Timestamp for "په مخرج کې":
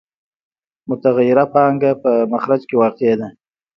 2.03-2.75